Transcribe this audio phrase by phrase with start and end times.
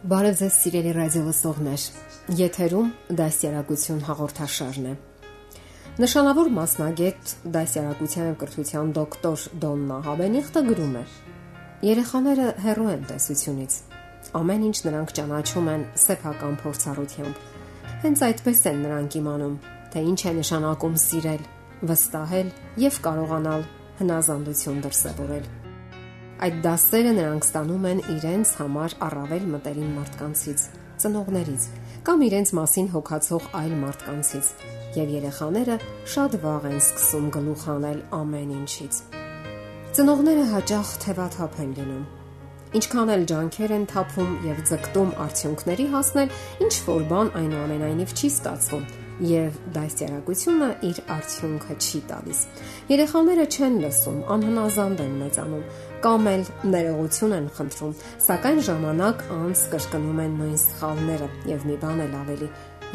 [0.00, 1.82] Բարև ձեզ սիրելի ռադիո լսողներ։
[2.38, 2.86] Եթերում
[3.18, 4.94] դասյարակություն հաղորդաշարն է։
[6.00, 11.04] Նշանավոր մասնագետ դասյարակության եւ կրթության դոկտոր Դոննա Հավենիխտը գրում է.
[11.90, 13.78] Երեխաները հեռու են տեսությունից։
[14.40, 17.46] Ամեն ինչ նրանք ճանաչում են սեփական փորձառությամբ։
[18.08, 21.48] Հենց այդպես են նրանք իմանում, թե ինչ է նշանակում սիրել,
[21.92, 22.54] վստահել
[22.88, 25.59] եւ կարողանալ հնազանդություն դրսևորել։
[26.40, 30.62] Այդ դասերը նրանք ստանում են իրենց համար առավել մտերիմ մարդկանցից,
[31.02, 31.66] ծնողներից
[32.06, 34.48] կամ իրենց մասին հոգացող այլ մարդկանցից,
[34.96, 35.76] եւ երեխաները
[36.14, 39.02] շատ վաղ են սկսում գլուխ անել ամեն ինչից։
[40.00, 42.08] Ծնողները հաճախ թևաթափ են լինում։
[42.80, 48.88] Ինչքան էլ ջանքեր են թափում եւ ձգտում արդյունքների հասնել, ինչ որ բան այնուամենայնիվ չի ստացվում
[49.20, 52.40] եւ դասյարակությունը իր արդյունքը չի տալիս։
[52.90, 55.64] Երեխաները չեն լսում, անհնազանդ են մեծանում,
[56.06, 57.94] կամ էլ ներողություն են խնդրում,
[58.26, 62.50] սակայն ժամանակ անց կրկնում են նույն սխալները եւ մի բան էլ ավելի,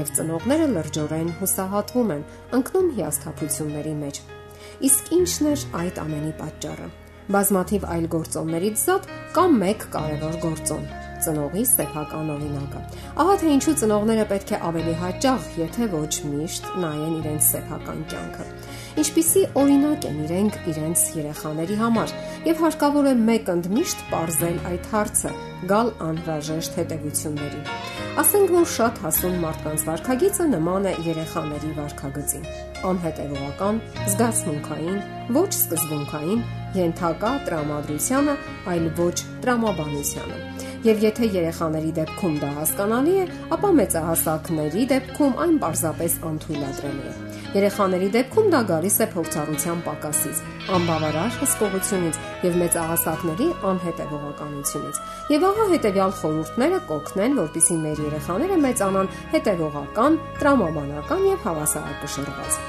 [0.00, 2.24] եւ ծնողները լրջորեն հուսահատվում են,
[2.60, 4.24] ընկնում հիասթափությունների մեջ։
[4.90, 6.88] Իսկ ի՞նչն է այդ ամենի պատճառը։
[7.30, 10.90] Բազմաթիվ այլ գործոններից զատ կամ մեկ կարևոր գործոն
[11.26, 12.82] ծնողի սեփական օրինակը։
[13.24, 18.48] Ահա թե ինչու ծնողները պետք է ավելի հաճախ, եթե ոչ միշտ, նայեն իրենց սեփական կյանքը
[18.98, 22.12] ինչպիսի օրինակ են իրենք իրենց երեխաների համար
[22.48, 25.32] եւ հարկավոր է մեկ ընդմիշտ parzել այդ հարցը
[25.70, 27.60] գալ անհրաժեշտ հետևությունների
[28.22, 32.48] ասենք որ շատ հասուն մարդկանց վարքագիծը նման է երեխաների վարքագծին
[32.90, 33.82] անհետևողական
[34.14, 34.98] զգացմունքային
[35.38, 36.42] ոչ սկզբունքային
[36.80, 38.34] ենթակա տրամադրությանը
[38.74, 39.14] այլ ոչ
[39.44, 47.12] տրամաբանությանը Եվ եթե երեխաների դեպքում դա հասկանալի է, ապա մեծահասակների դեպքում այն պարզապես անթույլատրելի է։
[47.50, 50.40] Երեխաների դեպքում դա գալիս է փորձառության պակասից,
[50.78, 55.04] անբավարար հսկողությունից եւ մեծահասակների անհետևողականությունից։
[55.36, 62.60] Եվ ահա հետեւյալ խորհուրդները կօգնեն, որպիսի մեր երեխաները մեծանան հետևողական, տրամաբանական եւ հավասարակշռված։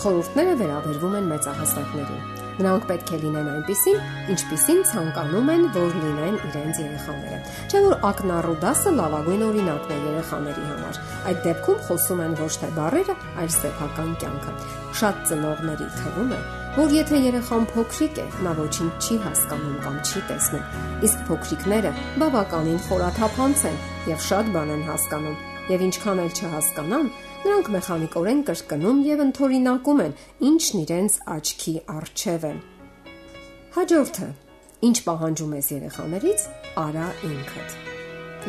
[0.00, 4.00] Խորհուրդները վերաբերվում են մեծահասակներին։ Նրանք պետք է լինեն այնպիսին,
[4.34, 7.38] ինչպիսին ցանկանում են, որ լինեն իրենց երեխաները։
[7.70, 11.00] Չէ՞ որ ակնառու դասը լավագույն օրինակն է երեխաների համար։
[11.30, 14.56] Այդ դեպքում խոսում են ոչ թե բառերը, այլ սեփական կյանքը։
[15.00, 16.40] Շատ ծնողների թվում է,
[16.76, 20.68] որ եթե երեխան փոքրիկ է, նա ոչինչ չի հասկանում կամ չի տեսնում։
[21.08, 27.10] Իսկ փոքրիկները բավականին խորաթափանց են եւ շատ բան են հասկանում։ Եվ ինչքան էլ չհասկանան,
[27.40, 30.10] Նրանք մեխանիկորեն կրկնում եւ ընթորինակում են,
[30.44, 32.50] ինչն իրենց աչքի առջև է։
[33.76, 34.28] Հաջորդը.
[34.88, 36.44] Ինչ պահանջում ես երեխաներից,
[36.84, 37.78] արա ինքդ։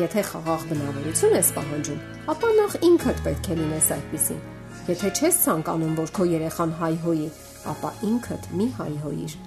[0.00, 2.00] Եթե խաղաղ բնավորություն ես պահանջում,
[2.32, 4.42] ապա նախ ինքդ պետք է լինես այդպեսին։
[4.88, 7.30] Եթե չես ցանկանում, որ քո երեխան հայհոյի,
[7.76, 9.38] ապա ինքդ մի հայհոյիր։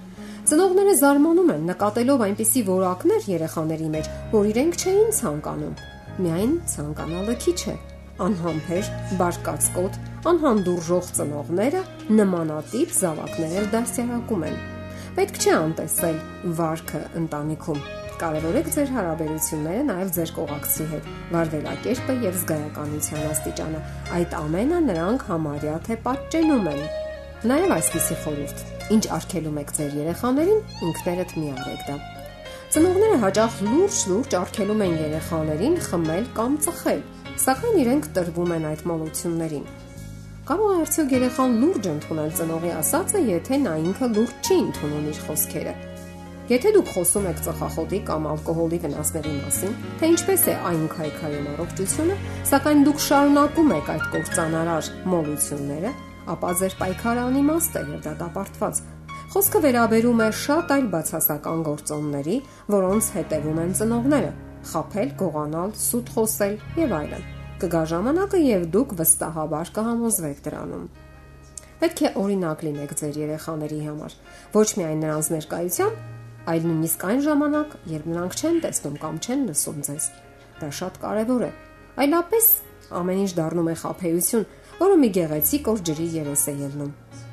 [0.52, 5.80] Ծնողները զարմանում են նկատելով այնպիսի որակներ երեխաների մեջ, որ իրենք չէին ցանկանում։
[6.22, 7.76] Միայն ցանկանալը քիչ է
[8.20, 9.98] անհամբեր, բարկացկոտ,
[10.32, 11.80] անհանդուրժող ծնողները
[12.18, 14.56] նմանատիպ զավակներ դասյարակում են։
[15.16, 16.18] Պետք չէ անտեսել
[16.58, 17.80] վարքը ընտանիքում։
[18.22, 23.80] Կարևորեք ձեր հարաբերությունները նաև ձեր կողակցի հետ, վարվելակերպը եւ զգայականության աստիճանը։
[24.18, 26.82] Այդ ամենը նրանք համարյա թե պատճենում են։
[27.52, 28.62] Նաև այսպիսի խորհուրդ.
[28.92, 31.96] ինչ արգելում եք ձեր երեխաներին, ինքներդ մի արեք դա։
[32.72, 37.02] Ծնողները հաճախ լուրջ-լուրջ արգելում են երեխաներին խմել կամ ծխել
[37.40, 39.62] Սակայն իրենք տրվում են այդ մոլություններին։
[40.48, 45.20] Կարող է արդյոք երեխան լուրջ ընդունել ծնողի ասածը, եթե նա ինքը լուրջ չի ընդունում իր
[45.28, 45.72] խոսքերը։
[46.52, 52.16] Եթե դուք խոսում եք ծխախոտի կամ ալկոհոլի վնասների մասին, թե ինչպես է այն քայքայում առողջությունը,
[52.52, 55.92] սակայն դուք շարունակում եք այդ կործանարար մոլությունները,
[56.36, 58.86] ապա ձեր պայքարը անիմաստ է եւ դատապարտված։
[59.32, 62.40] Խոսքը վերաբերում է շատ այլ բացասական գործոնների,
[62.76, 64.32] որոնց հետևում են ծնողները
[64.70, 67.24] խափել, գողանալ, սուտ խոսել եւ այլն։
[67.62, 70.86] Կգա ժամանակը եւ դուք վստահաբար կհամոզվեք դրանում։
[71.82, 74.16] Պետք է օրինակ լինեք ձեր երեխաների համար,
[74.54, 76.02] ոչ միայն նրանց ներկայությամբ,
[76.52, 80.06] այլ նույնիսկ այն ժամանակ, երբ նրանք չեն տեսնում կամ չեն լսում ձեզ։
[80.62, 81.50] Դա շատ կարևոր է։
[82.02, 82.50] Այլապես
[83.02, 84.46] ամեն ինչ դառնում է խափեություն,
[84.82, 86.92] որը մի գեղեցիկ օր ջրի երես է ելնում։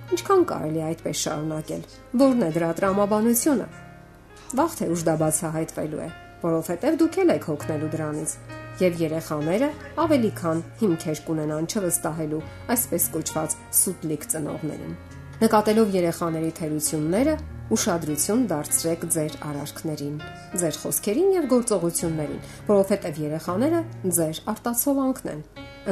[0.10, 1.84] Ինչքան կարելի այդպես շարունակել։
[2.24, 3.70] Որն է դրա տրամաբանությունը։
[4.58, 6.10] Վաղ թե ուշ դա բացահայտվելու է
[6.44, 8.33] որովհետև դուք եք հոգնելու դրանից։
[8.80, 9.69] Եվ երեխաները
[10.00, 12.44] ավելի քան հիմքեր կունենան չվստահելու
[12.75, 14.94] այսպես կոչված սուտլիկ ծնողներին։
[15.39, 17.33] Նկատելով երեխաների թերությունները,
[17.75, 20.15] ուշադրություն դարձրեք ձեր արարքներին,
[20.59, 23.81] ձեր խոսքերին եւ գործողություններին, որովհետեւ երեխաները
[24.19, 25.44] ձեր արտացոլանքն են։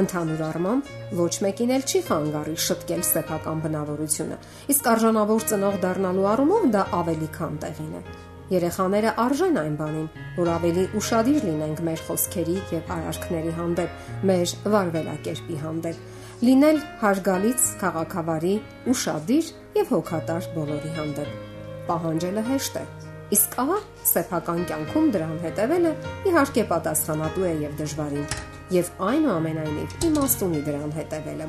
[0.04, 0.92] Ընդհանուր առմամբ
[1.22, 4.40] ոչ մեկին էլ չի խանգարի շտկել սեփական բնավորությունը,
[4.74, 10.06] իսկ արժանավոր ծնող դառնալու առումով դա ավելի քան տեղին է։ Երեխաները արժեն այն բանին,
[10.38, 13.98] որ ավելի ուրախadir լինենք մեր խոսքերի եւ արարքների հանդեպ,
[14.30, 16.00] մեր վարվելակերպի հանդեպ,
[16.48, 18.54] լինել հարգալից, քաղաքավարի,
[18.94, 21.36] ուրախadir եւ հոգատար բոլորի հանդեպ։
[21.92, 22.84] Պահանջելը հեշտ է,
[23.36, 25.96] իսկ ահա սեփական կյանքում դրան հետևելը
[26.32, 28.30] իհարկե պատասխանատու է եւ դժվարին
[28.78, 31.48] եւ այնուամենայնիվ իմաստ ունի դրան հետևելը։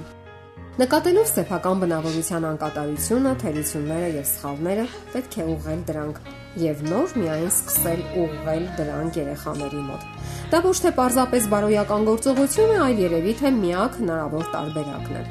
[0.79, 6.19] Նկատելով սեփական բնավորության անկատարությունը, թերությունները եւ սխալները, պետք է ուղղել դրանք
[6.61, 10.05] եւ նոր միայն սկսել ուղղել դրանք երեխաների մոտ։
[10.53, 15.23] Դա ոչ թե պարզապես բարոյական գործողություն է, այլ երևի թե միակ հնարավոր տարբերակն է։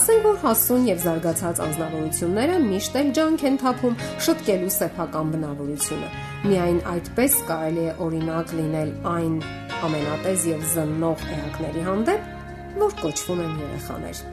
[0.00, 6.10] Ասենք որ հասուն եւ զարգացած անznավորությունները միշտ էլ ջանք են թափում շտկելու սեփական բնավորությունը։
[6.50, 9.38] Միայն այդպես կարելի է օրինակ լինել այն
[9.86, 12.34] ամենատեզ եւ զննող էակների հանդեպ,
[12.82, 14.26] որ կոչվում են երեխաներ։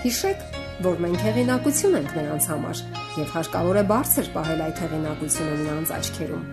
[0.00, 0.44] Հիշեք,
[0.84, 2.78] որ մենք հեղինակություն ենք նրանց համար
[3.20, 6.46] եւ հարկավոր է բարձր պահել այդ հեղինակությունը նրանց աչքերում։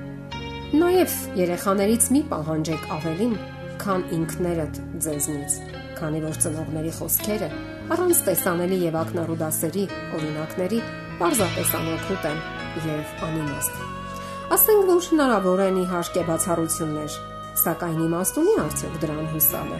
[0.82, 3.38] Նաեւ երեխաներից մի պահանջեք ավելին,
[3.84, 5.56] քան ինքներդ ձեզնից,
[6.02, 7.50] քանի որ ծնողների խոսքերը
[7.96, 9.86] առանց տեսանելի եւ ակնառու դասերի,
[10.18, 10.82] օրինակների,
[11.22, 12.44] պարզապես անօգուտ են
[12.84, 13.82] եւ անիմաստ։
[14.58, 17.20] Ասենք որ հնարավոր են իհարկե բացառություններ,
[17.58, 19.78] Սակայն իմաստ ունի արդյոք դրան հուսալը։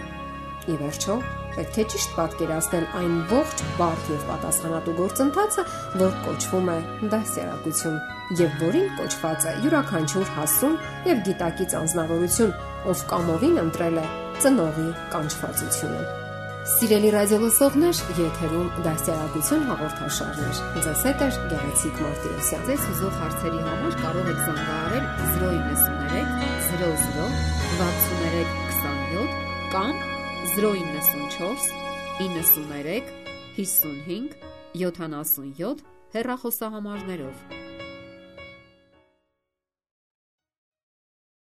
[0.72, 1.16] Ի վերջո,
[1.58, 5.66] պետք է ճիշտ պատկերացնել այն ողջ բարդ եւ պատասխանատու գործընթացը,
[6.04, 6.78] որ կոչվում է
[7.14, 7.98] դասյարակություն
[8.44, 10.78] եւ որին կոչված է յուրաքանչյուր հասուն
[11.08, 12.56] եւ գիտակից անznավորություն,
[12.92, 14.08] ով կամովին ընտրել է
[14.44, 16.26] ծնողի կանչվածությունը։
[16.68, 24.28] Սիրելի ռադիոլսողներ, եթերում դասյարակություն հաղորդաշարներ։ Ձեզ հետ է Գեղեցիկ Մարտիրոսյան։ Ձեզ ուզող հարցերի համար կարող
[24.34, 25.06] եք զանգահարել
[25.38, 26.28] 093
[26.68, 27.32] 00
[27.80, 29.32] 6327
[29.72, 30.17] կամ
[30.56, 31.72] 094
[32.20, 33.04] 93
[33.58, 34.36] 55
[34.74, 37.67] 77 հեռախոսահամարներով։